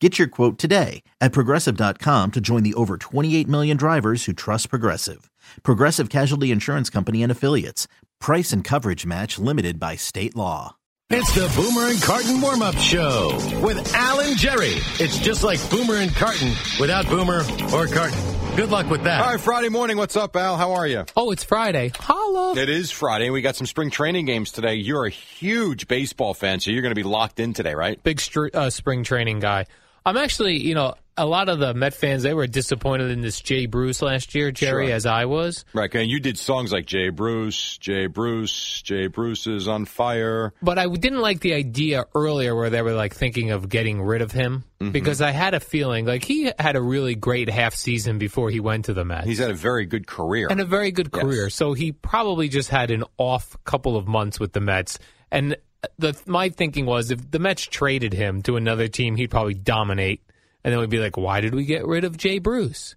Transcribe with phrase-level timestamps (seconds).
[0.00, 4.68] Get your quote today at progressive.com to join the over 28 million drivers who trust
[4.68, 5.30] Progressive.
[5.62, 7.88] Progressive Casualty Insurance Company and Affiliates.
[8.20, 10.76] Price and coverage match limited by state law.
[11.08, 13.30] It's the Boomer and Carton warm up show
[13.62, 14.74] with Alan Jerry.
[14.98, 18.18] It's just like Boomer and Carton without Boomer or Carton.
[18.56, 19.20] Good luck with that.
[19.22, 19.96] All right, Friday morning.
[19.98, 20.56] What's up, Al?
[20.56, 21.04] How are you?
[21.16, 21.92] Oh, it's Friday.
[21.94, 22.54] Holla.
[22.58, 23.30] It is Friday.
[23.30, 24.74] We got some spring training games today.
[24.74, 28.02] You're a huge baseball fan, so you're going to be locked in today, right?
[28.02, 29.66] Big str- uh, spring training guy.
[30.06, 33.40] I'm actually, you know, a lot of the Met fans they were disappointed in this
[33.40, 34.94] Jay Bruce last year, Jerry, Sure.
[34.94, 35.64] as I was.
[35.74, 35.92] Right.
[35.94, 40.52] And you did songs like Jay Bruce, Jay Bruce, Jay Bruce is on fire.
[40.62, 44.22] But I didn't like the idea earlier where they were like thinking of getting rid
[44.22, 44.92] of him Mm-hmm.
[44.92, 48.60] because I had a feeling like he had a really great half season before he
[48.60, 49.26] went to the Mets.
[49.26, 50.48] He's had a very good career.
[50.50, 51.22] and a very good Yes.
[51.22, 51.48] career.
[51.50, 54.98] So he probably just had an off couple of months with the Mets.
[55.32, 55.56] And
[55.98, 60.22] the my thinking was if the Mets traded him to another team, he'd probably dominate.
[60.64, 62.96] And then we'd be like, why did we get rid of Jay Bruce?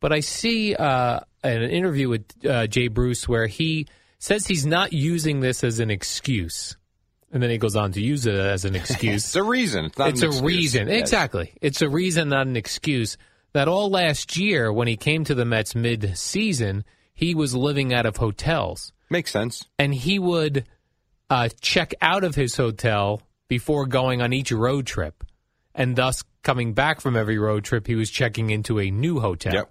[0.00, 3.88] But I see uh, an interview with uh, Jay Bruce where he
[4.18, 6.76] says he's not using this as an excuse.
[7.32, 9.86] And then he goes on to use it as an excuse it's a reason.
[9.86, 10.42] It's not it's a excuse.
[10.44, 10.88] reason.
[10.88, 11.00] Yes.
[11.00, 11.52] Exactly.
[11.60, 13.16] It's a reason, not an excuse.
[13.54, 17.92] That all last year, when he came to the Mets mid season, he was living
[17.92, 18.92] out of hotels.
[19.10, 19.66] Makes sense.
[19.78, 20.64] And he would
[21.30, 25.24] uh, check out of his hotel before going on each road trip.
[25.74, 29.54] And thus, coming back from every road trip, he was checking into a new hotel.
[29.54, 29.70] Yep.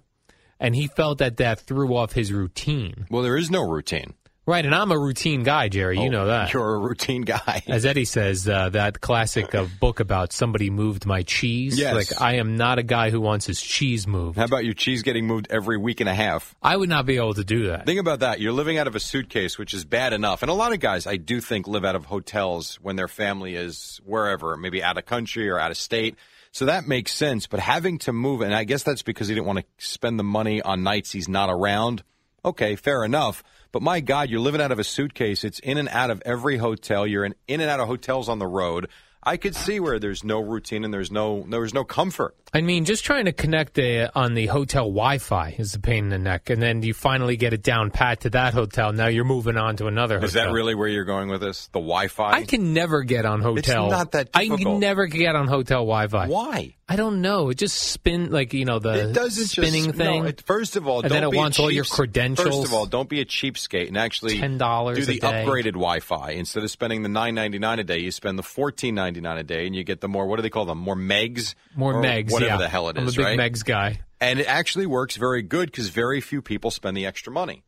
[0.60, 3.06] And he felt that that threw off his routine.
[3.10, 4.14] Well, there is no routine.
[4.48, 4.64] Right.
[4.64, 5.98] And I'm a routine guy, Jerry.
[5.98, 6.54] You Oh, know that.
[6.54, 7.62] You're a routine guy.
[7.68, 11.78] As Eddie says, uh, that classic uh, book about somebody moved my cheese.
[11.78, 11.94] Yes.
[11.94, 14.38] Like, I am not a guy who wants his cheese moved.
[14.38, 16.54] How about your cheese getting moved every week and a half?
[16.62, 17.84] I would not be able to do that.
[17.84, 18.40] Think about that.
[18.40, 20.40] You're living out of a suitcase, which is bad enough.
[20.40, 23.54] And a lot of guys, I do think, live out of hotels when their family
[23.54, 26.16] is wherever, maybe out of country or out of state.
[26.52, 27.46] So that makes sense.
[27.46, 30.24] But having to move, and I guess that's because he didn't want to spend the
[30.24, 32.02] money on nights he's not around.
[32.44, 33.42] Okay, fair enough.
[33.72, 35.44] But my God, you're living out of a suitcase.
[35.44, 37.06] It's in and out of every hotel.
[37.06, 38.88] You're in, in and out of hotels on the road.
[39.22, 42.36] I could see where there's no routine and there's no there's no comfort.
[42.54, 46.04] I mean, just trying to connect uh, on the hotel Wi Fi is a pain
[46.04, 46.48] in the neck.
[46.48, 48.92] And then you finally get it down pat to that hotel.
[48.92, 50.26] Now you're moving on to another hotel.
[50.28, 51.66] Is that really where you're going with this?
[51.68, 52.32] The Wi-Fi?
[52.32, 53.84] I can never get on hotel.
[53.86, 56.28] It's not that I can never get on hotel Wi Fi.
[56.28, 56.74] Why?
[56.90, 57.50] I don't know.
[57.50, 60.22] It just spin like you know the It doesn't spinning just, thing.
[60.22, 62.48] No, it, first of all, And don't then it be a wants all your credentials.
[62.48, 66.64] First of all, don't be a cheapskate and actually $10 do the upgraded Wi-Fi instead
[66.64, 67.98] of spending the nine ninety nine a day.
[67.98, 70.42] You spend the fourteen ninety nine a day, and you get the more what do
[70.42, 70.78] they call them?
[70.78, 72.56] More megs, More megs, whatever yeah.
[72.58, 73.38] the hell it I'm a big right?
[73.38, 74.00] megs guy.
[74.20, 77.62] And it actually works very good because very few people spend the extra money,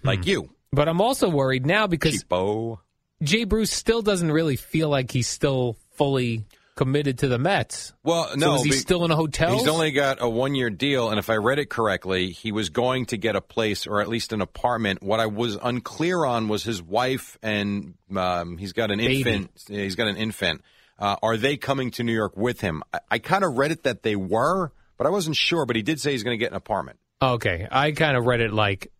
[0.00, 0.08] hmm.
[0.08, 2.78] like you, But I'm also worried now because cheapo.
[3.22, 6.44] Jay Bruce still doesn't really feel like he's still fully
[6.74, 7.92] committed to the Mets.
[8.02, 9.56] Well, So no, is he be- still in a hotel?
[9.58, 12.70] He's only got a one year deal, and if I read it correctly, he was
[12.70, 15.02] going to get a place or at least an apartment.
[15.02, 19.18] What I was unclear on was his wife and um, he's got an Baby.
[19.18, 19.50] infant.
[19.68, 20.62] He's got an infant.
[20.98, 22.82] Uh, are they coming to New York with him?
[22.94, 25.66] I, I kind of read it that they were, but I wasn't sure.
[25.66, 26.98] But he did say he's going to get an apartment.
[27.20, 28.90] Okay, I kind of read it like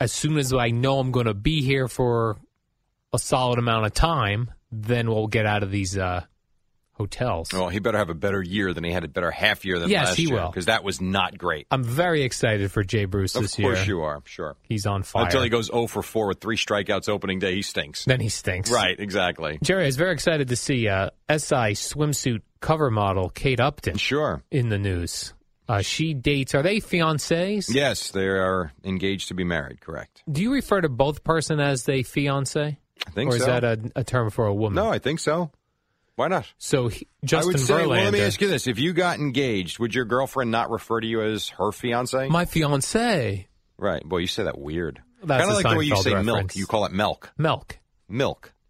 [0.00, 2.36] as soon as I know I'm going to be here for
[3.12, 6.24] a solid amount of time, then we'll get out of these uh,
[7.02, 7.52] hotels.
[7.52, 9.90] Well, he better have a better year than he had a better half year than
[9.90, 10.48] Yes, last he year will.
[10.48, 11.66] because that was not great.
[11.70, 13.70] I'm very excited for Jay Bruce Of this year.
[13.72, 14.56] Of course you are, sure.
[14.62, 15.24] He's on fire.
[15.24, 18.04] Until he goes 0 for 4 with three strikeouts opening day, he stinks.
[18.04, 18.70] then he stinks.
[18.70, 19.58] Right, exactly.
[19.62, 24.42] Jerry, I was very excited to see uh, SI swimsuit cover model Kate Upton Sure.
[24.50, 25.34] in the news.
[25.68, 26.54] Uh, she dates.
[26.54, 27.66] Are they fiancés?
[27.72, 30.22] Yes, they are engaged to be married, correct.
[30.30, 33.36] Do you refer to both person as they fiance, I think so.
[33.36, 34.74] or is that a, a term for a woman?
[34.76, 35.50] no, I think so.
[36.16, 36.52] Why not?
[36.58, 38.66] So he, Justin I would say, Verlander, well, let me ask you this.
[38.66, 42.28] If you got engaged, would your girlfriend not refer to you as her fiance?
[42.28, 43.48] my fiance,
[43.78, 44.02] right.
[44.04, 45.00] Boy, you say that weird.
[45.24, 46.56] That's kind of a like the way you Seinfeld say milk.
[46.56, 47.32] You call it milk.
[47.38, 47.78] milk.
[48.08, 48.52] Milk.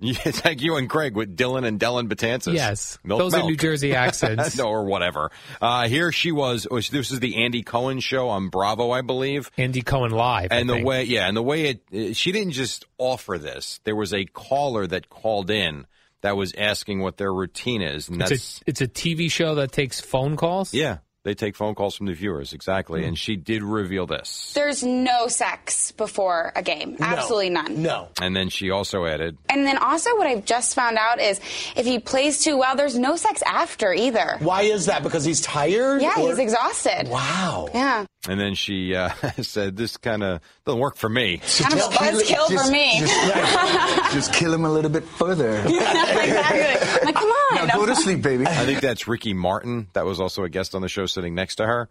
[0.00, 2.54] It's like you and Craig with Dylan and Dylan Batanzas.
[2.54, 3.42] Yes, Milk, those are.
[3.42, 4.56] New Jersey accents.
[4.56, 5.32] no, or whatever.
[5.60, 6.68] Uh, here she was.
[6.70, 9.50] was- This is the Andy Cohen show on Bravo, I believe.
[9.58, 10.86] Andy Cohen live, I And the think.
[10.86, 13.80] way, yeah, and the way it, uh, she didn't just offer this.
[13.82, 15.86] There was a caller that called in
[16.22, 19.72] that was asking what their routine is, and that's a it's a TV show that
[19.72, 20.74] takes phone calls.
[20.74, 20.98] yeah.
[21.24, 23.02] They take phone calls from the viewers, exactly.
[23.02, 23.08] Hmm.
[23.08, 24.52] And she did reveal this.
[24.54, 26.96] There's no sex before a game.
[27.00, 27.82] Absolutely none.
[27.82, 28.08] No.
[28.22, 31.40] And then she also added, And then also what I've just found out is
[31.76, 34.36] if he plays too well, there's no sex after either.
[34.38, 35.02] Why is that?
[35.02, 36.02] Because he's tired?
[36.02, 37.08] Yeah, Or- he's exhausted.
[37.08, 37.68] Wow.
[37.74, 38.06] Yeah.
[38.28, 39.10] and then she uh,
[39.42, 43.00] said, "This kind of doesn't work for me." Kind of a buzzkill for me.
[43.00, 45.58] Just, just kill him a little bit further.
[45.66, 47.06] exactly.
[47.12, 47.17] Like,
[47.68, 47.86] come on.
[47.86, 48.46] Now go to sleep, baby.
[48.46, 49.88] I think that's Ricky Martin.
[49.92, 51.88] That was also a guest on the show, sitting next to her.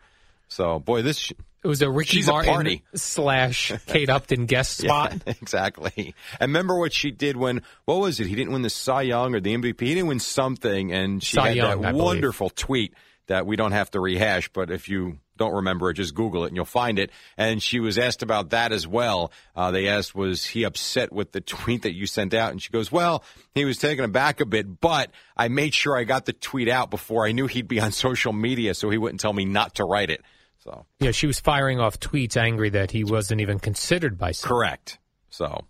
[0.49, 2.83] So, boy, this It was a Ricky She's a Martin party.
[2.95, 5.13] slash Kate Upton guest spot.
[5.25, 6.15] Yeah, exactly.
[6.39, 8.27] And remember what she did when what was it?
[8.27, 9.81] He didn't win the Cy Young or the MVP.
[9.81, 12.03] He didn't win something, and she Cy had Young, I that believe.
[12.03, 12.93] wonderful tweet
[13.27, 14.49] that we don't have to rehash.
[14.53, 17.11] But if you don't remember it, just Google it and you'll find it.
[17.37, 19.31] And she was asked about that as well.
[19.55, 22.51] Uh, they asked, was he upset with the tweet that you sent out?
[22.51, 23.23] And she goes, well,
[23.53, 26.89] he was taken aback a bit, but I made sure I got the tweet out
[26.89, 29.83] before I knew he'd be on social media, so he wouldn't tell me not to
[29.83, 30.21] write it.
[30.59, 34.49] So Yeah, she was firing off tweets, angry that he wasn't even considered by some.
[34.49, 34.99] correct.
[35.29, 35.65] So.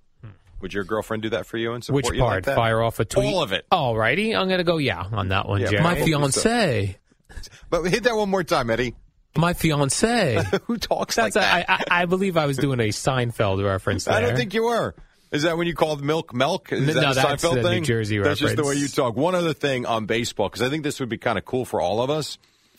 [0.59, 2.43] Would your girlfriend do that for you and support Which you like part?
[2.45, 2.55] that?
[2.55, 3.27] Fire off a tweet?
[3.31, 3.67] All of it.
[3.71, 4.35] All righty.
[4.35, 5.83] I'm going to go, yeah, on that one, Yeah, Jerry.
[5.83, 6.97] My fiance.
[7.69, 8.95] But hit that one more time, Eddie.
[9.37, 10.43] My fiance.
[10.65, 11.85] Who talks That's like a, that?
[11.91, 14.15] I, I believe I was doing a Seinfeld reference there.
[14.15, 14.95] I don't think you were.
[15.31, 16.71] Is that when you called milk milk?
[16.71, 17.83] Is No, that a that's Seinfeld the New thing?
[17.83, 19.15] Jersey That's just the way you talk.
[19.15, 21.81] One other thing on baseball, because I think this would be kind of cool for
[21.81, 22.37] all of us.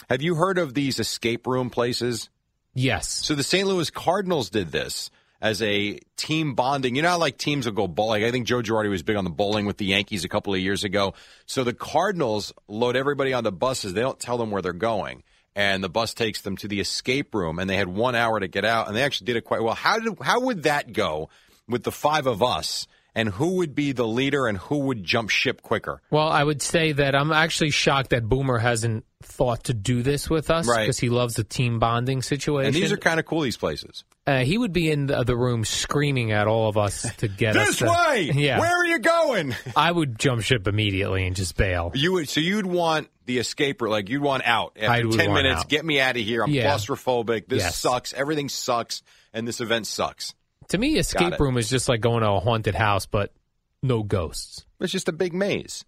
[0.09, 2.31] Have you heard of these escape room places?
[2.75, 3.09] Yes.
[3.09, 3.67] So the St.
[3.67, 5.11] Louis Cardinals did this
[5.43, 6.97] as a team bonding.
[6.97, 8.25] You know how like teams will go bowling.
[8.25, 10.61] I think Joe Girardi was big on the bowling with the Yankees a couple of
[10.61, 11.15] years ago.
[11.47, 13.93] So the Cardinals load everybody onto buses.
[13.93, 15.23] They don't tell them where they're going.
[15.57, 18.47] And the bus takes them to the escape room, and they had one hour to
[18.47, 19.75] get out, and they actually did it quite well.
[19.75, 21.31] How did how would that go
[21.69, 22.87] with the five of us?
[23.15, 26.01] And who would be the leader, and who would jump ship quicker?
[26.11, 30.31] Well, I would say that I'm actually shocked that Boomer hasn't thought to do this
[30.31, 30.83] with us Right.
[30.83, 32.67] because he loves the team bonding situation.
[32.67, 33.41] And these are kind of cool.
[33.41, 34.05] These places.
[34.29, 37.57] uh, he would be in the, the room screaming at all of us to get
[37.57, 37.69] us.
[37.69, 38.31] This to- way.
[38.35, 38.61] Yeah.
[38.61, 39.57] Where are you going?
[39.75, 41.91] I would jump ship immediately and just bail.
[41.97, 45.65] You would so you'd want the escape route, like you'd want out after ten minutes.
[45.67, 46.43] Get me out of here.
[46.43, 46.67] I'm Yeah.
[46.75, 47.47] claustrophobic.
[47.47, 47.79] This Yes.
[47.79, 48.13] sucks.
[48.13, 49.03] Everything sucks,
[49.33, 50.35] and this event sucks.
[50.71, 53.33] To me, escape room is just like going to a haunted house, but
[53.83, 54.65] no ghosts.
[54.81, 55.85] It's just a big maze.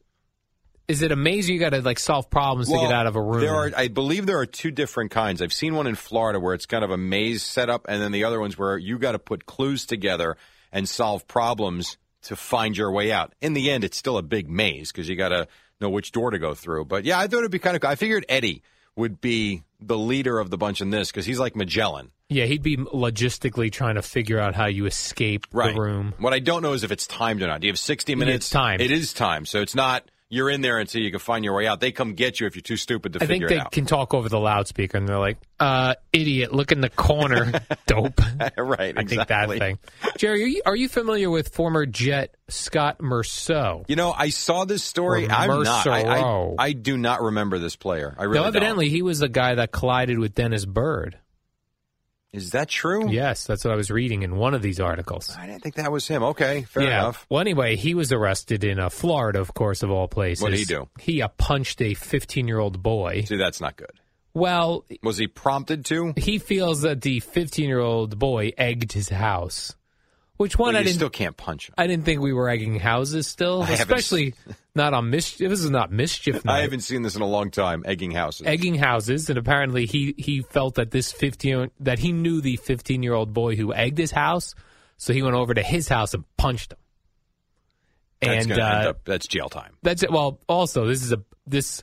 [0.87, 1.49] Is it a maze?
[1.49, 3.41] or You got to like solve problems to get out of a room.
[3.41, 5.41] There are, I believe, there are two different kinds.
[5.41, 8.25] I've seen one in Florida where it's kind of a maze setup, and then the
[8.25, 10.37] other ones where you got to put clues together
[10.73, 13.35] and solve problems to find your way out.
[13.41, 15.47] In the end, it's still a big maze because you got to
[15.81, 16.85] know which door to go through.
[16.87, 17.85] But yeah, I thought it'd be kind of.
[17.85, 18.63] I figured Eddie
[18.97, 22.11] would be the leader of the bunch in this because he's like Magellan.
[22.29, 25.75] yeah, he'd be logistically trying to figure out how you escape right.
[25.75, 26.15] the room.
[26.19, 27.61] What I don't know is if it's timed or not.
[27.61, 28.37] Do you have 60 minutes?
[28.47, 28.81] It's time.
[28.81, 29.49] It is timed.
[29.49, 31.81] So it's not you're in there until you can find your way out.
[31.81, 33.73] They come get you if you're too stupid to I think figure they it out.
[33.73, 37.53] can talk over the loudspeaker, and they're like, "Uh, idiot, look in the corner,
[37.87, 38.21] dope."
[38.57, 39.79] right, I think that thing.
[40.17, 43.85] Jerry, are you, are you familiar with former Jet Scott Mersereau?
[43.89, 45.27] You know, I saw this story.
[45.27, 45.87] Or I'm not.
[45.89, 48.15] I, I, I do not remember this player.
[48.17, 48.47] I really don't.
[48.47, 51.19] evidently, he was the guy that collided with Dennis Byrd.
[52.33, 53.09] Is that true?
[53.11, 55.37] Yes, that's what I was reading in one of these articles.
[55.37, 56.23] I didn't think that was him.
[56.23, 57.01] Okay, fair yeah.
[57.01, 57.27] enough.
[57.29, 60.43] Well, anyway, he was arrested in uh, Florida, of course, of all places.
[60.43, 60.89] What did he do?
[61.01, 63.23] He uh, punched a 15 year old boy.
[63.23, 63.91] See, that's not good.
[64.33, 66.13] Well, Was he prompted to?
[66.17, 69.75] he feels that the 15 year old boy egged his house.
[70.41, 71.75] Which one Well, I didn't still can't punch him.
[71.77, 74.33] I didn't think we were egging houses still, I especially
[74.75, 75.51] not on mischief.
[75.51, 76.61] This is not mischief night.
[76.61, 77.83] I haven't seen this in a long time.
[77.85, 78.47] Egging houses.
[78.47, 83.03] egging houses, and apparently he he felt that this 15 that he knew the 15
[83.03, 84.55] year old boy who egged his house,
[84.97, 86.79] so he went over to his house and punched him.
[88.23, 89.77] That's and end uh, up, that's jail time.
[89.83, 90.11] that's it.
[90.11, 91.83] Well, also this is a this.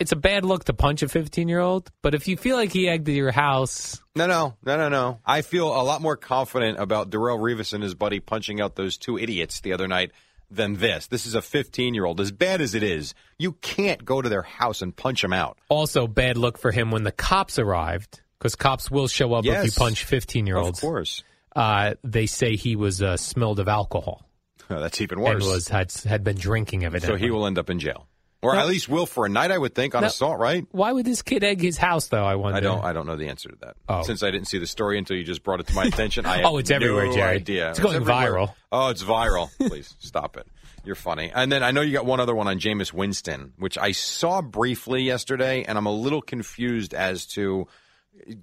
[0.00, 2.72] It's a bad look to punch a 15 year old, but if you feel like
[2.72, 5.20] he egged your house, No, no, no, no, no.
[5.24, 8.96] I feel a lot more confident about Darrelle Revis and his buddy punching out those
[8.98, 10.10] two idiots the other night
[10.50, 11.06] than this.
[11.06, 12.20] This is a 15 year old.
[12.20, 15.58] As bad as it is, you can't go to their house and punch them out.
[15.68, 19.64] also bad look for him when the cops arrived because cops will show up if
[19.64, 20.78] you punch 15 year olds.
[20.78, 21.22] Of course.
[21.54, 24.28] Uh, they say he was uh, smelled of alcohol
[24.68, 25.44] Oh, that's even and worse.
[25.46, 27.16] was had had been drinking evidently.
[27.16, 28.08] so he will end up in jail.
[28.44, 28.60] Or No.
[28.60, 30.08] at least will for a night, I would think, on No.
[30.08, 30.66] assault, right?
[30.70, 32.24] Why would this kid egg his house though?
[32.24, 32.58] I wonder.
[32.58, 32.84] I don't.
[32.84, 33.76] I don't know the answer to that.
[33.88, 34.02] Oh.
[34.02, 36.42] Since I didn't see the story until you just brought it to my attention, I
[36.42, 37.36] Oh, it's everywhere, no Jerry.
[37.36, 37.70] idea.
[37.70, 38.30] It's going everywhere.
[38.32, 38.54] viral.
[38.70, 39.48] Oh, it's viral.
[39.68, 40.46] Please stop it.
[40.84, 41.30] You're funny.
[41.34, 44.42] And then I know you got one other one on Jameis Winston, which I saw
[44.42, 47.66] briefly yesterday, and I'm a little confused as to.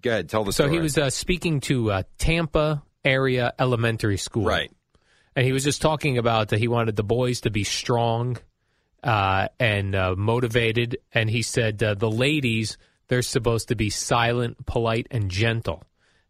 [0.02, 0.74] Go ahead, tell the So story.
[0.74, 4.70] he was uh, speaking to uh, Tampa area elementary school, right.
[5.36, 8.38] And he was just talking about that he wanted the boys to be strong
[9.04, 10.98] uh, and uh, motivated.
[11.14, 12.78] And he said uh, the ladies
[13.08, 15.84] they're supposed to be silent, polite, and gentle.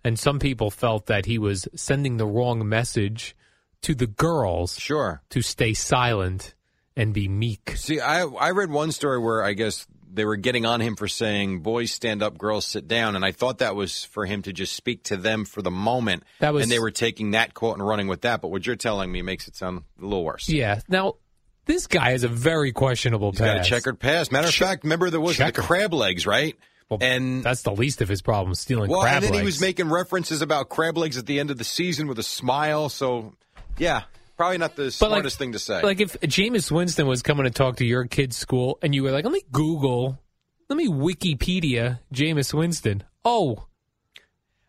[0.04, 3.36] And some people felt that he was sending the wrong message
[3.84, 5.22] to the girls Sure.
[5.30, 6.56] to stay silent
[6.96, 7.74] and be meek.
[7.78, 11.08] See, I I read one story where I guess they were getting on him for
[11.08, 14.52] saying boys stand up, girls sit down, and I thought that was for him to
[14.54, 16.24] just speak to them for the moment.
[16.40, 18.42] That was- and they were taking that quote and running with that.
[18.42, 20.50] But what you're telling me makes it sound a little worse.
[20.50, 20.82] Yeah.
[20.90, 21.16] Now
[21.66, 23.58] this guy has a very questionable He's past.
[23.58, 24.32] got a checkered past.
[24.32, 25.62] Matter of fact, remember there was the Checker.
[25.62, 26.56] crab legs, right?
[26.90, 29.42] Well, and that's the least of his problems, stealing well, crab and then legs.
[29.42, 32.24] he was making references about crab legs at the end of the season with a
[32.24, 32.90] smile.
[32.90, 33.34] So,
[33.78, 34.04] yeah,
[34.36, 35.82] probably not the But, like- smartest thing to say.
[35.82, 39.12] Like if Jameis Winston was coming to talk to your kid's school and you were
[39.12, 40.20] like, let me Google,
[40.68, 43.04] let me Wikipedia Jameis Winston.
[43.24, 43.68] Oh,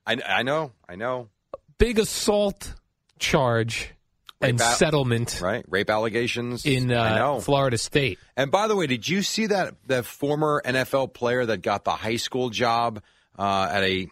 [0.07, 1.29] I, I know, I know,
[1.79, 2.75] big assault
[3.19, 3.91] charge
[4.43, 5.65] and Rape settlement right?
[5.69, 7.41] Rape allegations in uh.
[7.41, 8.19] Florida State.
[8.37, 11.93] And by the way, did you see that that former NFL player that got the
[11.93, 13.03] high school job
[13.39, 14.09] uh, at a?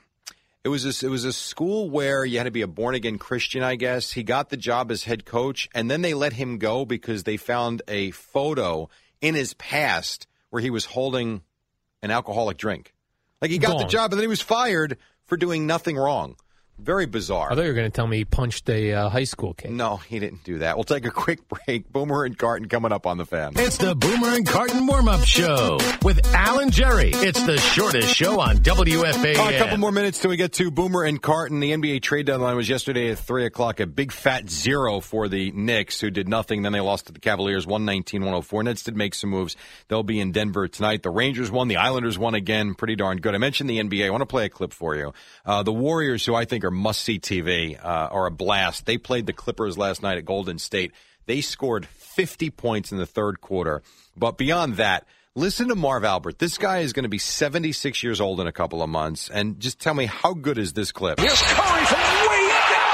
[0.62, 3.16] It was a, it was a school where you had to be a born again
[3.16, 4.12] Christian, I guess.
[4.12, 7.38] He got the job as head coach, and then they let him go because they
[7.38, 8.90] found a photo
[9.22, 11.42] in his past where he was holding
[12.02, 12.92] an alcoholic drink.
[13.40, 16.36] Like he got the job, and then he was fired for doing nothing wrong.
[16.82, 17.52] Very bizarre.
[17.52, 19.70] I thought you were going to tell me he punched a uh, high school kid.
[19.70, 20.76] no, he didn't do that.
[20.76, 21.92] We'll take a quick break.
[21.92, 23.52] Boomer and Carton coming up on the fan.
[23.56, 27.10] It's the Boomer and Carton warm up show with Alan Jerry.
[27.12, 29.36] It's the shortest show on WFAN.
[29.36, 31.60] Oh, a couple more minutes till we get to Boomer and Carton.
[31.60, 33.80] The NBA trade deadline was yesterday at 3 o'clock.
[33.80, 36.62] A big fat zero for the Knicks, who did nothing.
[36.62, 38.62] Then they lost to the Cavaliers 119 104.
[38.62, 39.56] Nets did make some moves.
[39.88, 41.02] They'll be in Denver tonight.
[41.02, 41.68] The Rangers won.
[41.68, 42.74] The Islanders won again.
[42.74, 43.34] Pretty darn good.
[43.34, 44.06] I mentioned the NBA.
[44.06, 45.12] I want to play a clip for you.
[45.44, 48.86] Uh, the Warriors, who I think are must see TV, uh, are a blast.
[48.86, 50.92] They played the Clippers last night at Golden State.
[51.26, 53.82] They scored 50 points in the third quarter.
[54.16, 56.40] But beyond that, Listen to Marv Albert.
[56.40, 59.30] This guy is going to be 76 years old in a couple of months.
[59.30, 61.20] And just tell me, how good is this clip?
[61.20, 62.90] Here's Curry from way downtown.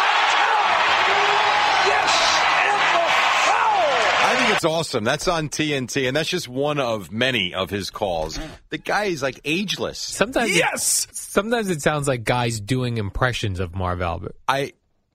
[1.86, 2.12] Yes,
[2.60, 3.08] and the
[3.46, 4.28] foul.
[4.28, 5.02] I think it's awesome.
[5.04, 8.38] That's on TNT, and that's just one of many of his calls.
[8.68, 9.98] The guy is like ageless.
[9.98, 11.08] Sometimes, Yes!
[11.12, 14.36] sometimes it sounds like guys doing impressions of Marv Albert.
[14.46, 14.74] I,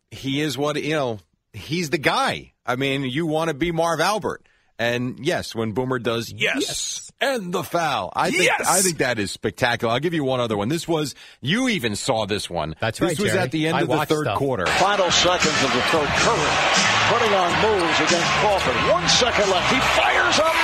[0.10, 1.20] he is what you know.
[1.54, 2.54] He's the guy.
[2.66, 4.48] I mean, you want to be Marv Albert,
[4.80, 8.68] and yes, when Boomer does yes, and the foul, I think Yes!
[8.68, 9.94] I think that is spectacular.
[9.94, 10.68] I'll give you one other one.
[10.70, 12.76] This was you even saw this one.
[12.80, 13.40] That's this right, was Jerry.
[13.44, 14.38] at the end I of the third stuff.
[14.38, 14.66] quarter.
[14.66, 16.08] Final seconds of the third.
[16.08, 16.50] Curry
[17.14, 18.76] putting on moves against Crawford.
[18.92, 19.74] One second left.
[19.74, 20.56] He fires up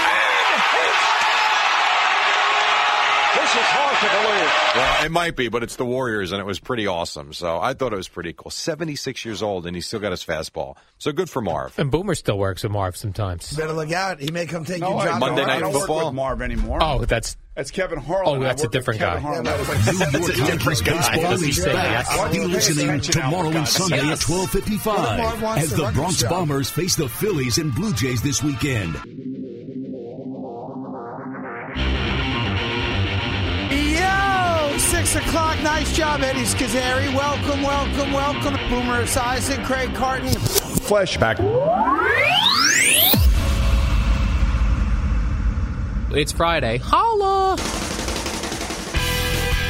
[3.57, 4.53] This is hard to believe.
[4.75, 7.33] Well, it might be, but it's the Warriors, and it was pretty awesome.
[7.33, 8.51] So I thought it was pretty cool.
[8.51, 10.75] 76 years old, and he's still got his fastball.
[10.99, 11.77] So good for Marv.
[11.79, 13.53] And Boomer still works with Marv sometimes.
[13.53, 14.19] Better look out.
[14.19, 15.19] He may come take No, your job.
[15.19, 15.95] Monday no, Night I don't Football?
[15.97, 16.79] work with Marv anymore.
[16.81, 18.37] Oh, that's That's Kevin Harlan.
[18.39, 19.17] Oh, that's a different guy.
[19.17, 19.45] Harlan.
[19.45, 22.05] Yeah, That was but- like- New York Yankees baseball Does he is say back.
[22.07, 22.35] yes?
[22.47, 24.11] Listening tomorrow and Sunday guys.
[24.11, 26.29] at 12:55 as the the Bronx job.
[26.29, 28.95] Bombers face the Phillies and Blue Jays this weekend.
[34.77, 35.61] Six o'clock.
[35.63, 37.13] Nice job, Eddie Scozzare.
[37.15, 38.53] Welcome, welcome, welcome.
[38.69, 40.29] Boomer Esiason, Craig Carton.
[40.29, 41.39] Flashback.
[46.11, 46.77] it's Friday.
[46.77, 47.57] Holla!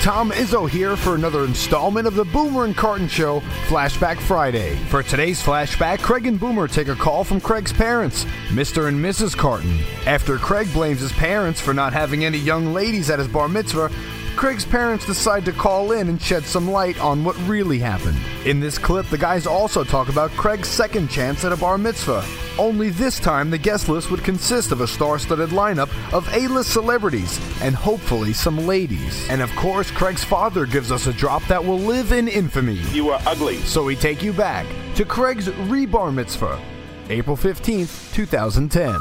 [0.01, 4.75] Tom Izzo here for another installment of the Boomer and Carton Show Flashback Friday.
[4.87, 8.87] For today's flashback, Craig and Boomer take a call from Craig's parents, Mr.
[8.87, 9.35] and Mrs.
[9.35, 9.77] Carton.
[10.05, 13.91] After Craig blames his parents for not having any young ladies at his bar mitzvah,
[14.37, 18.19] Craig's parents decide to call in and shed some light on what really happened.
[18.45, 22.23] In this clip, the guys also talk about Craig's second chance at a bar mitzvah.
[22.59, 26.47] Only this time, the guest list would consist of a star studded lineup of A
[26.49, 29.27] list celebrities and hopefully some ladies.
[29.27, 32.79] And of course, Craig's father gives us a drop that will live in infamy.
[32.91, 33.57] You are ugly.
[33.61, 34.67] So we take you back
[34.97, 36.61] to Craig's rebar mitzvah,
[37.09, 38.95] April 15th, 2010.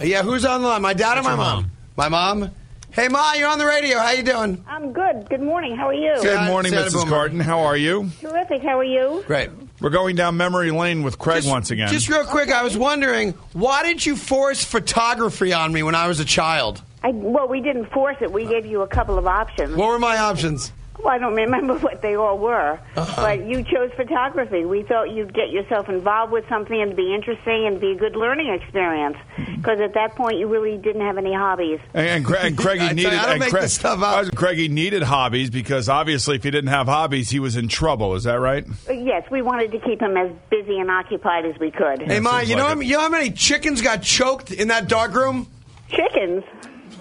[0.00, 0.82] Yeah, who's on the line?
[0.82, 1.70] My dad or my mom?
[1.96, 2.50] My mom.
[2.90, 3.98] Hey, Ma, you're on the radio.
[3.98, 4.64] How you doing?
[4.66, 5.28] I'm good.
[5.28, 5.76] Good morning.
[5.76, 6.14] How are you?
[6.22, 6.92] Good morning, Santa Mrs.
[6.94, 7.10] Boomer.
[7.10, 7.40] Carton.
[7.40, 8.10] How are you?
[8.20, 8.62] Terrific.
[8.62, 9.22] How are you?
[9.26, 9.50] Great.
[9.80, 11.88] We're going down memory lane with Craig Just- once again.
[11.88, 16.08] Just real quick, I was wondering, why did you force photography on me when I
[16.08, 16.80] was a child?
[17.02, 18.32] I, well, we didn't force it.
[18.32, 19.76] We gave you a couple of options.
[19.76, 20.72] What were my options?
[21.06, 23.14] Well, I don't remember what they all were, Uh-huh.
[23.22, 24.64] but you chose photography.
[24.64, 28.16] We thought you'd get yourself involved with something and be interesting and be a good
[28.16, 29.16] learning experience.
[29.54, 31.78] Because at that point, you really didn't have any hobbies.
[31.94, 33.12] and, and, Cra- and Craigie needed.
[33.14, 34.34] I don't and make Craig- this stuff up.
[34.34, 38.16] Craigie needed hobbies because obviously, if he didn't have hobbies, he was in trouble.
[38.16, 38.66] Is that right?
[38.90, 42.02] Yes, we wanted to keep him as busy and occupied as we could.
[42.02, 44.66] Hey, Ma, seems you know, like how, you know how many chickens got choked in
[44.68, 45.46] that dark room?
[45.88, 46.42] Chickens?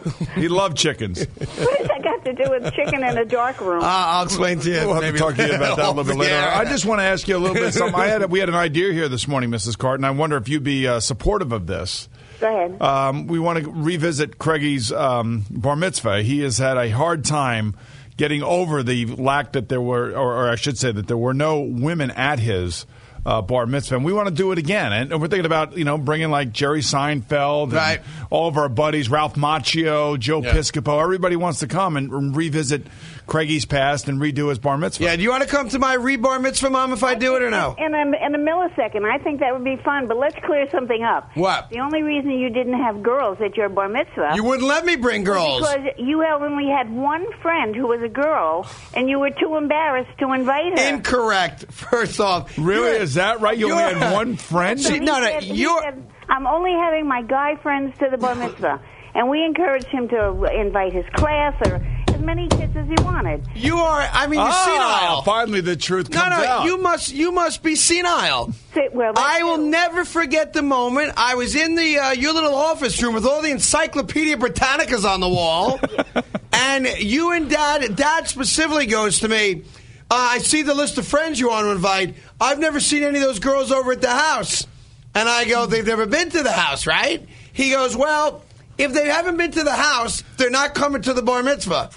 [0.35, 1.19] He loved chickens.
[1.25, 3.81] What does that got to do with chicken in a dark room?
[3.81, 4.87] Uh, I'll explain to you.
[4.87, 6.33] We'll have to talk to you about that a little bit later.
[6.33, 6.57] Yeah.
[6.57, 7.73] I just want to ask you a little bit.
[7.73, 7.99] Something.
[7.99, 9.77] I had a, we had an idea here this morning, Mrs.
[9.77, 10.03] Carton.
[10.05, 12.09] I wonder if you'd be uh, supportive of this.
[12.39, 12.81] Go ahead.
[12.81, 16.21] Um, we want to revisit Craigie's um, bar mitzvah.
[16.21, 17.75] He has had a hard time
[18.17, 21.33] getting over the lack that there were, or, or I should say, that there were
[21.33, 22.85] no women at his.
[23.25, 24.93] Uh, bar mitzvah, and we want to do it again.
[24.93, 28.01] And we're thinking about you know bringing like Jerry Seinfeld, and Right.
[28.29, 30.53] all of our buddies, Ralph Macchio, Joe Yeah.
[30.53, 31.01] Piscopo.
[31.01, 32.85] Everybody wants to come and, and revisit
[33.27, 35.03] Craigie's past and redo his bar mitzvah.
[35.05, 37.41] Yeah, do you want to come to my rebar mitzvah, Mom, if I do it
[37.41, 37.75] or no?
[37.77, 40.07] In a, in a millisecond, I think that would be fun.
[40.07, 41.31] But let's clear something up.
[41.35, 41.69] What?
[41.71, 44.95] The only reason you didn't have girls at your bar mitzvah You wouldn't let me
[44.95, 45.61] bring girls.
[45.61, 50.17] because you only had one friend who was a girl, and you were too embarrassed
[50.19, 50.85] to invite her.
[50.95, 51.65] Incorrect.
[51.71, 52.91] First off, Really?
[52.91, 53.57] You're- Is that right?
[53.57, 54.79] You only had one friend?
[54.79, 55.81] See, He no, no, said- he you're.
[56.29, 58.81] I'm only having my guy friends to the bar mitzvah,
[59.13, 61.81] and we encouraged him to invite his class or as
[62.25, 63.45] many kids as he wanted.
[63.55, 64.09] You are.
[64.11, 65.21] I mean, you're Ah, senile.
[65.23, 66.65] finally the truth No, comes no, out.
[66.65, 67.11] you must.
[67.13, 68.51] You must be senile.
[68.73, 69.67] Say, well, I will true.
[69.69, 73.41] never forget the moment I was in the uh, your little office room with all
[73.41, 75.79] the Encyclopedia Britannicas on the wall,
[76.53, 77.95] and you and Dad.
[77.95, 79.63] Dad specifically goes to me.
[80.11, 82.15] Uh, I see the list of friends you want to invite.
[82.39, 84.67] I've never seen any of those girls over at the house,
[85.15, 87.27] and I go, they've never been to the house, right?
[87.53, 88.43] He goes, well,
[88.77, 91.89] if they haven't been to the house, they're not coming to the bar mitzvah.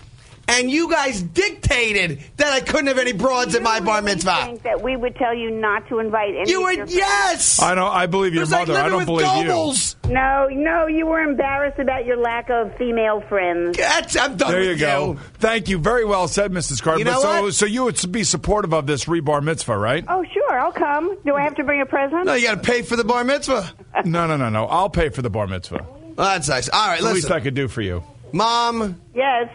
[0.48, 4.44] And you guys dictated that I couldn't have any broads at my bar really mitzvah.
[4.46, 7.60] think that we would tell you not to invite any You of were yes.
[7.62, 7.86] I know.
[7.86, 8.80] I believe It your was like mother.
[8.80, 9.96] I living don't with believe Goebbels.
[10.10, 13.76] No, no, you were embarrassed about your lack of female friends.
[13.76, 14.54] That's, I'm done you.
[14.54, 15.18] There you with go.
[15.34, 15.78] Thank you.
[15.78, 16.82] Very well said, Mrs.
[16.82, 16.98] Carter.
[17.00, 17.54] You know But so, what?
[17.54, 20.04] so you would be supportive of this rebar mitzvah, right?
[20.08, 21.16] Oh, sure, I'll come.
[21.26, 22.24] Do I have to bring a present?
[22.24, 23.70] No, you got to pay for the bar mitzvah.
[24.04, 24.64] No, no, no, no.
[24.66, 25.84] I'll pay for the bar mitzvah.
[25.84, 26.68] Well, that's nice.
[26.68, 28.02] All right, It's the least I could do for you.
[28.32, 29.00] Mom.
[29.14, 29.50] Yes.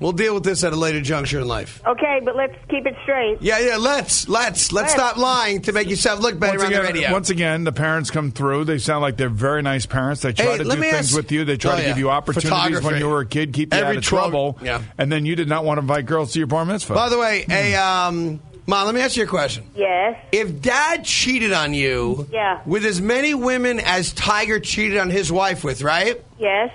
[0.00, 1.82] We'll deal with this at a later juncture in life.
[1.86, 3.38] Okay, but let's keep it straight.
[3.40, 3.76] Yeah, yeah.
[3.78, 4.92] Let's let's let's Let's.
[4.92, 7.12] stop lying to make yourself look better Once on the again, radio.
[7.12, 8.64] once again, the parents come through.
[8.64, 10.22] They sound like they're very nice parents.
[10.22, 11.44] They try Hey, to do things ask- with you.
[11.44, 13.96] They try Oh, to give you opportunities when you were a kid, keep you Every
[13.96, 14.58] out of 12 trouble.
[14.62, 14.82] yeah.
[14.98, 16.94] And then you did not want to invite girls to your bar mitzvah.
[16.94, 19.64] By the way, a um, mom, let me ask you a question.
[19.74, 20.16] Yes.
[20.30, 22.60] If Dad cheated on you, Yeah.
[22.66, 26.20] with as many women as Tiger cheated on his wife with, right?
[26.38, 26.70] Yes.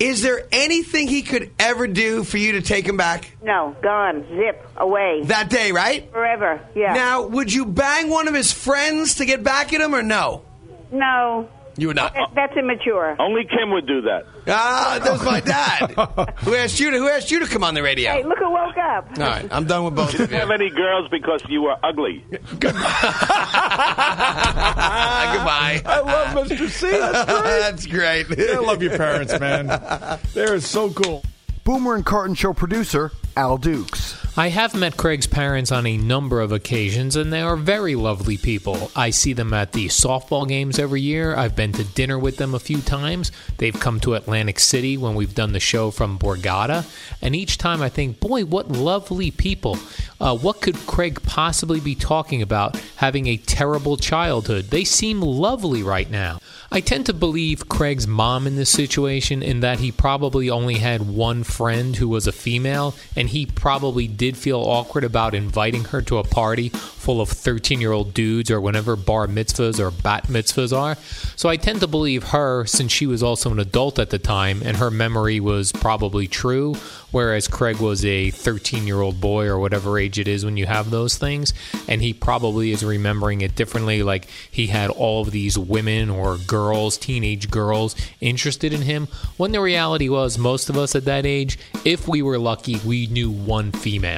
[0.00, 4.24] Is there anything he could ever do for you to take him back No, gone.
[4.34, 4.66] Zip.
[4.78, 5.20] Away.
[5.24, 6.10] that day, right?
[6.10, 6.58] Forever.
[6.74, 6.94] Yeah.
[6.94, 10.42] Now, would you bang one of his friends to get back at him or no?
[10.90, 11.48] No.
[11.76, 12.14] You would not.
[12.14, 13.14] That- That's immature.
[13.18, 14.24] Only Kim would do that.
[14.48, 15.90] Ah, that was my dad.
[16.40, 18.10] who asked you to Who asked you to come on the radio?
[18.12, 19.06] Hey, look who woke up.
[19.18, 20.40] All right, I'm done with both You of didn't you.
[20.48, 22.24] have any girls because you were ugly.
[25.32, 25.82] Goodbye.
[25.86, 26.68] I love Mr.
[26.68, 26.90] C.
[26.90, 28.26] That's great.
[28.26, 28.50] That's great.
[28.50, 29.66] I love your parents, man.
[30.34, 31.24] They're so cool.
[31.64, 34.19] Boomer and Carton Show producer Al Dukes.
[34.40, 38.38] I have met Craig's parents on a number of occasions, and they are very lovely
[38.38, 38.90] people.
[38.96, 41.36] I see them at the softball games every year.
[41.36, 43.32] I've been to dinner with them a few times.
[43.58, 46.86] They've come to Atlantic City when we've done the show from Borgata.
[47.20, 49.78] And each time I think, boy, what lovely people.
[50.18, 54.70] Uh, what could Craig possibly be talking about having a terrible childhood?
[54.70, 56.40] They seem lovely right now.
[56.72, 61.02] I tend to believe Craig's mom in this situation in that he probably only had
[61.02, 65.82] one friend who was a female, and he probably did did feel awkward about inviting
[65.86, 69.90] her to a party full of 13 year old dudes or whenever bar mitzvahs or
[69.90, 70.94] bat mitzvahs are.
[71.34, 74.62] So I tend to believe her since she was also an adult at the time
[74.64, 76.76] and her memory was probably true,
[77.10, 80.66] whereas Craig was a 13 year old boy or whatever age it is when you
[80.66, 81.52] have those things.
[81.88, 84.04] And he probably is remembering it differently.
[84.04, 89.08] Like he had all of these women or girls, teenage girls, interested in him.
[89.38, 93.08] When the reality was, most of us at that age, if we were lucky, we
[93.08, 94.09] knew one female.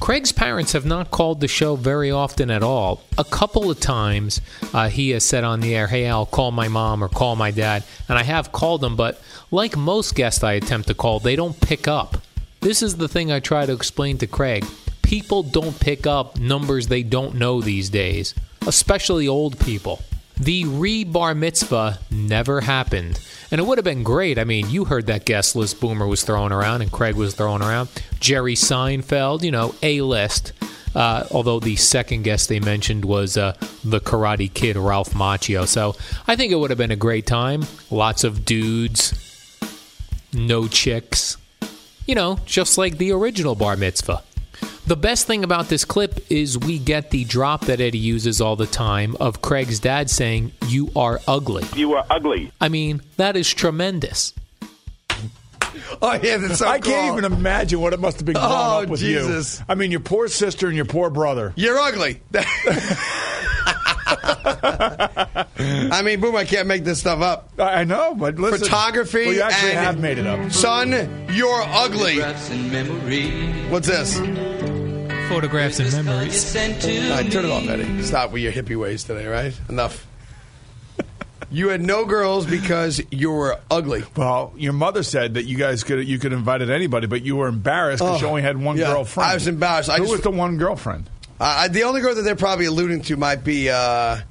[0.00, 3.02] Craig's parents have not called the show very often at all.
[3.18, 4.40] A couple of times
[4.72, 7.50] uh, he has said on the air, Hey, I'll call my mom or call my
[7.50, 7.84] dad.
[8.08, 11.60] And I have called them, but like most guests I attempt to call, they don't
[11.60, 12.18] pick up.
[12.60, 14.64] This is the thing I try to explain to Craig.
[15.02, 18.34] People don't pick up numbers they don't know these days,
[18.66, 20.00] especially old people.
[20.40, 23.20] The re bar mitzvah never happened.
[23.50, 24.38] And it would have been great.
[24.38, 27.62] I mean, you heard that guest list Boomer was throwing around and Craig was throwing
[27.62, 27.88] around.
[28.20, 30.52] Jerry Seinfeld, you know, A list.
[30.94, 33.52] Uh, although the second guest they mentioned was uh,
[33.84, 35.66] the Karate Kid Ralph Macchio.
[35.66, 35.96] So
[36.26, 37.64] I think it would have been a great time.
[37.90, 39.14] Lots of dudes,
[40.32, 41.36] no chicks.
[42.06, 44.22] You know, just like the original bar mitzvah.
[44.86, 48.56] The best thing about this clip is we get the drop that Eddie uses all
[48.56, 51.64] the time of Craig's dad saying, You are ugly.
[51.76, 52.50] You are ugly.
[52.60, 54.32] I mean, that is tremendous.
[56.00, 56.92] Oh yeah, that's so I cool.
[56.92, 59.58] can't even imagine what it must have been growing Oh, up with Jesus.
[59.58, 59.64] you.
[59.68, 61.52] I mean, your poor sister and your poor brother.
[61.56, 62.20] You're ugly.
[65.60, 66.36] I mean, boom!
[66.36, 67.50] I can't make this stuff up.
[67.58, 68.60] I know, but listen.
[68.60, 69.26] Photography.
[69.26, 70.50] Well, you actually and have made it up.
[70.52, 70.90] Son,
[71.32, 72.18] you're ugly.
[73.70, 74.18] What's this?
[75.28, 76.56] Photographs and memories.
[76.56, 78.02] All right, turn it off, Eddie.
[78.02, 79.58] Stop with your hippie ways today, right?
[79.68, 80.06] Enough.
[81.50, 84.04] You had no girls because you were ugly.
[84.16, 87.36] Well, your mother said that you guys could you could have invited anybody, but you
[87.36, 88.86] were embarrassed because Oh, you only had one yeah.
[88.92, 89.30] girlfriend.
[89.30, 89.88] I was embarrassed.
[89.90, 91.08] I Who just- was the one girlfriend?
[91.40, 94.22] Uh, the only girl that they're probably alluding to might be, uh, I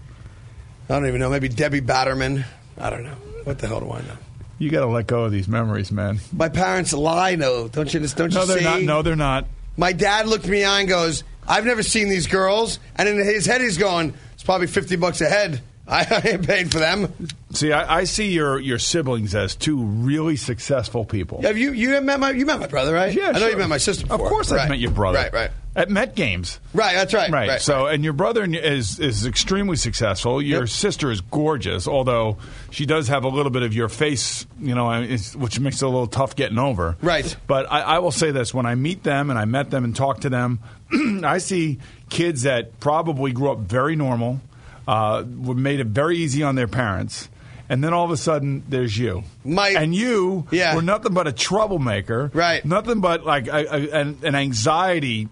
[0.90, 2.44] don't even know, maybe Debbie Batterman.
[2.78, 3.16] I don't know.
[3.46, 4.18] What the hell do I know?
[4.60, 6.20] You got to let go of these memories, man.
[6.34, 7.68] My parents lie, no.
[7.68, 8.64] Don't you just, don't No, you they're see?
[8.64, 8.82] not.
[8.82, 9.48] No, they're not.
[9.78, 12.80] My dad looked me eye and goes, I've never seen these girls.
[12.96, 15.62] And in his head, he's going, it's probably 50 bucks a head.
[15.88, 17.14] I ain't paid for them.
[17.58, 21.42] See, I, I see your your siblings as two really successful people.
[21.42, 23.12] Have you, you met my, you met my brother, right?
[23.12, 23.50] Yeah, I know sure.
[23.50, 24.28] you met my sister before.
[24.28, 25.18] Of course, I've met your brother.
[25.18, 25.52] Right, right.
[25.76, 26.60] At Met games.
[26.74, 27.32] Right, that's right.
[27.32, 27.50] Right.
[27.50, 30.40] right so, and your brother is is extremely successful.
[30.40, 30.70] Your Yep.
[30.70, 32.38] sister is gorgeous, although
[32.70, 35.04] she does have a little bit of your face, you know,
[35.36, 36.96] which makes it a little tough getting over.
[37.02, 37.36] Right.
[37.48, 39.96] But I, I will say this: when I meet them and I met them and
[39.96, 40.60] talk to them,
[41.24, 44.42] I see kids that probably grew up very normal,
[44.88, 47.30] uh, were made it very easy on their parents.
[47.70, 49.24] And then all of a sudden, there's you.
[49.44, 50.76] My- and you Yeah.
[50.76, 52.32] were nothing but a troublemaker.
[52.34, 52.64] Right.
[52.64, 55.28] Nothing but like a, a, an, an anxiety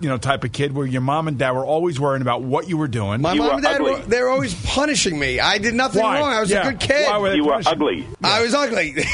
[0.00, 2.68] you know, type of kid where your mom and dad were always worrying about what
[2.68, 3.20] you were doing.
[3.20, 3.92] My You mom were and dad, ugly.
[3.94, 5.40] were, they were always punishing me.
[5.40, 6.20] I did nothing Why?
[6.20, 6.32] wrong.
[6.32, 6.68] I was Yeah.
[6.68, 7.08] a good kid.
[7.08, 8.06] Why were they You were punishing ugly.
[8.22, 8.94] I was ugly.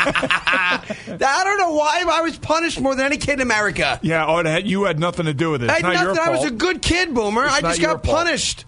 [0.00, 3.98] I don't know why I was punished more than any kid in America.
[4.02, 5.70] Yeah, oh, had, you had nothing to do with it.
[5.70, 6.32] I It's had not your nothing.
[6.34, 7.42] I was a good kid, Boomer.
[7.44, 8.16] I just your got fault.
[8.18, 8.64] punished.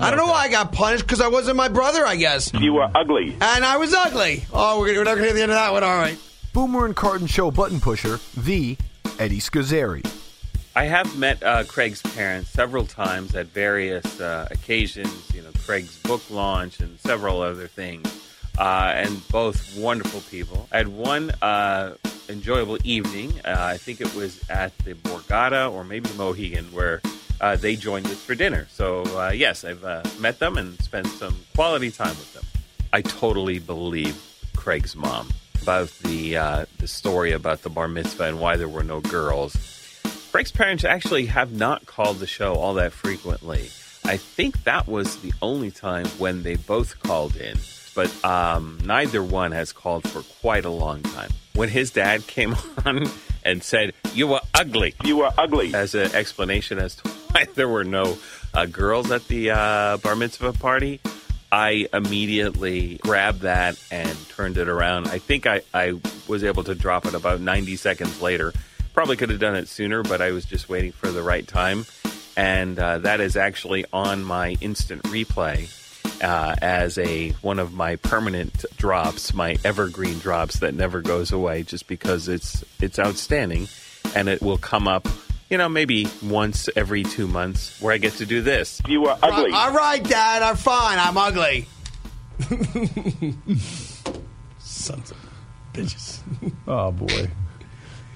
[0.00, 2.52] I don't know why I got punished because I wasn't my brother, I guess.
[2.54, 3.36] You were ugly.
[3.40, 4.44] And I was ugly.
[4.50, 5.84] Oh, we're, gonna, we're not going to hear the end of that one.
[5.84, 6.18] All right.
[6.54, 8.78] Boomer and Carton Show button pusher, the
[9.18, 10.02] Eddie Scozzare.
[10.74, 15.98] I have met uh, Craig's parents several times at various uh, occasions, you know, Craig's
[16.02, 18.06] book launch and several other things,
[18.56, 20.66] uh, and both wonderful people.
[20.72, 21.96] I had one uh,
[22.28, 23.32] enjoyable evening.
[23.44, 27.02] Uh, I think it was at the Borgata or maybe Mohegan, where
[27.40, 28.66] uh, they joined us for dinner.
[28.70, 32.44] So, uh, yes, I've uh, met them and spent some quality time with them.
[32.92, 34.20] I totally believe
[34.56, 35.28] Craig's mom
[35.62, 39.56] about the uh, the story about the bar mitzvah and why there were no girls.
[40.32, 43.70] Craig's parents actually have not called the show all that frequently.
[44.04, 47.58] I think that was the only time when they both called in,
[47.94, 51.30] but um, neither one has called for quite a long time.
[51.54, 53.04] When his dad came on
[53.44, 55.74] and said, "You were ugly," You were ugly.
[55.74, 58.18] as an explanation as to why there were no
[58.54, 61.00] uh, girls at the uh, bar mitzvah party,
[61.52, 65.08] I immediately grabbed that and turned it around.
[65.08, 65.94] I think I, I
[66.28, 68.52] was able to drop it about 90 seconds later.
[68.94, 71.86] Probably could have done it sooner, but I was just waiting for the right time.
[72.36, 75.68] And uh, that is actually on my instant replay
[76.22, 81.62] uh, as a one of my permanent drops, my evergreen drops that never goes away,
[81.62, 83.68] just because it's it's outstanding,
[84.14, 85.08] and it will come up,
[85.50, 88.80] you know, maybe once every two months, where I get to do this.
[88.86, 89.50] You are ugly.
[89.52, 90.42] All right, Dad.
[90.42, 90.98] I'm fine.
[90.98, 91.66] I'm ugly.
[94.58, 95.16] Sons of
[95.72, 96.18] bitches.
[96.66, 97.28] Oh boy,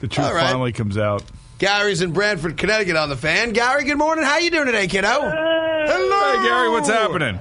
[0.01, 0.47] the truth All right.
[0.47, 1.23] finally comes out.
[1.59, 3.53] Gary's in Branford, Connecticut on the fan.
[3.53, 4.25] Gary, good morning.
[4.25, 5.09] How you doing today, kiddo?
[5.09, 6.39] Hello.
[6.39, 7.39] Hey, Gary, what's happening?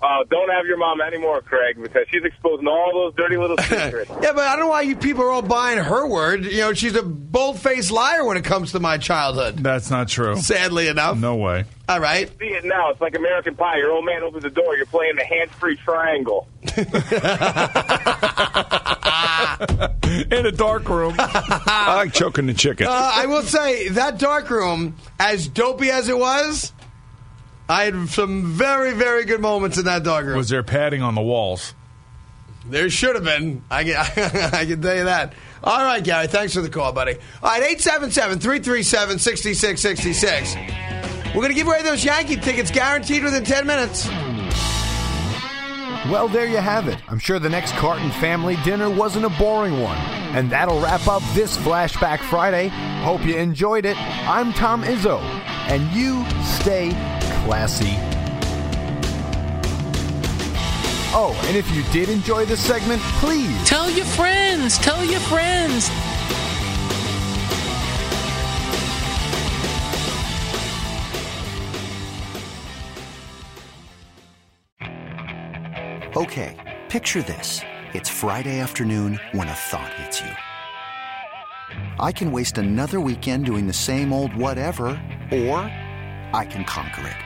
[0.00, 4.10] Uh, don't have your mom anymore, Craig, because she's exposing all those dirty little secrets.
[4.20, 6.44] Yeah, but I don't know why you people are all buying her word.
[6.44, 9.56] You know, she's a bold-faced liar when it comes to my childhood.
[9.58, 10.36] That's not true.
[10.36, 11.16] Sadly enough.
[11.18, 11.64] No way.
[11.88, 12.28] All right.
[12.38, 12.90] See it now.
[12.90, 13.78] It's like American Pie.
[13.78, 14.76] Your old man opens the door.
[14.76, 16.46] You're playing the hands-free triangle.
[20.30, 21.14] In a dark room.
[21.18, 22.86] I like choking the chicken.
[22.86, 26.72] Uh, I will say that dark room, as dopey as it was,
[27.68, 30.36] I had some very, very good moments in that dog room.
[30.36, 31.74] Was there padding on the walls?
[32.68, 33.62] There should have been.
[33.70, 33.96] I can,
[34.52, 35.34] I can tell you that.
[35.64, 36.26] All right, Gary.
[36.26, 37.14] Thanks for the call, buddy.
[37.42, 40.54] All right, 877 337 6666.
[41.34, 44.08] We're going to give away those Yankee tickets guaranteed within 10 minutes.
[46.08, 46.98] Well, there you have it.
[47.08, 49.98] I'm sure the next Carton family dinner wasn't a boring one.
[50.36, 52.68] And that'll wrap up this Flashback Friday.
[53.02, 53.96] Hope you enjoyed it.
[54.28, 55.20] I'm Tom Izzo,
[55.68, 56.24] and you
[56.60, 56.90] stay
[57.46, 57.94] classy.
[61.14, 64.78] Oh, and if you did enjoy this segment, please Tell your friends.
[64.78, 65.88] Tell your friends.
[76.16, 76.56] Okay,
[76.88, 77.60] picture this.
[77.94, 80.32] It's Friday afternoon when a thought hits you.
[82.00, 84.86] I can waste another weekend doing the same old whatever,
[85.30, 85.58] or
[86.34, 87.25] I can conquer it.